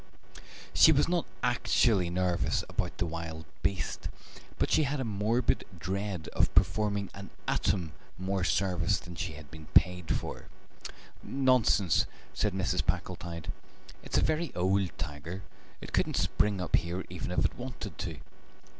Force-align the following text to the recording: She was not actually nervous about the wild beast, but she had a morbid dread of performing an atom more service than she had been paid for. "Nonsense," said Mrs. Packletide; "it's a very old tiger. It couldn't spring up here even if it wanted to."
She 0.73 0.91
was 0.91 1.07
not 1.07 1.27
actually 1.43 2.09
nervous 2.09 2.63
about 2.67 2.97
the 2.97 3.05
wild 3.05 3.45
beast, 3.61 4.09
but 4.57 4.71
she 4.71 4.81
had 4.81 4.99
a 4.99 5.03
morbid 5.03 5.63
dread 5.77 6.27
of 6.29 6.51
performing 6.55 7.11
an 7.13 7.29
atom 7.47 7.91
more 8.17 8.43
service 8.43 8.97
than 8.99 9.13
she 9.13 9.33
had 9.33 9.51
been 9.51 9.67
paid 9.75 10.15
for. 10.17 10.45
"Nonsense," 11.21 12.07
said 12.33 12.53
Mrs. 12.55 12.83
Packletide; 12.83 13.51
"it's 14.01 14.17
a 14.17 14.21
very 14.21 14.51
old 14.55 14.89
tiger. 14.97 15.43
It 15.81 15.93
couldn't 15.93 16.17
spring 16.17 16.59
up 16.59 16.77
here 16.77 17.05
even 17.11 17.29
if 17.29 17.45
it 17.45 17.55
wanted 17.55 17.99
to." 17.99 18.17